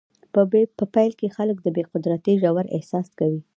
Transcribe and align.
په 0.77 0.83
پیل 0.93 1.11
کې 1.19 1.33
خلک 1.35 1.57
د 1.61 1.67
بې 1.75 1.83
قدرتۍ 1.93 2.33
ژور 2.41 2.65
احساس 2.75 3.07
کوي. 3.19 3.41